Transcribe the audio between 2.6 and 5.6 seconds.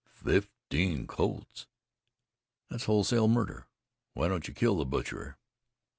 That's wholesale murder. Why don't you kill the butcher?"